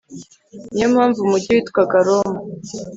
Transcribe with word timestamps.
Niyo 0.71 0.87
mpamvu 0.93 1.19
umujyi 1.21 1.49
witwaga 1.55 1.97
Roma 2.07 2.37